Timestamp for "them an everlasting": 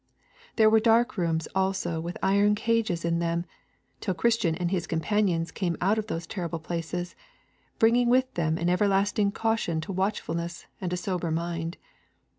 8.33-9.31